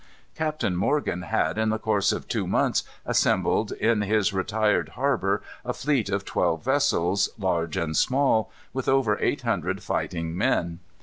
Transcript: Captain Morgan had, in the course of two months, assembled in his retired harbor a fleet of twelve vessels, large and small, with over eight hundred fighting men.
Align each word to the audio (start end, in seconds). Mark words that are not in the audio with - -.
Captain 0.33 0.75
Morgan 0.75 1.21
had, 1.21 1.59
in 1.59 1.69
the 1.69 1.77
course 1.77 2.11
of 2.11 2.27
two 2.27 2.47
months, 2.47 2.83
assembled 3.05 3.71
in 3.73 4.01
his 4.01 4.33
retired 4.33 4.89
harbor 4.97 5.43
a 5.63 5.73
fleet 5.73 6.09
of 6.09 6.25
twelve 6.25 6.63
vessels, 6.63 7.29
large 7.37 7.77
and 7.77 7.95
small, 7.95 8.51
with 8.73 8.89
over 8.89 9.19
eight 9.21 9.43
hundred 9.43 9.83
fighting 9.83 10.35
men. 10.35 10.79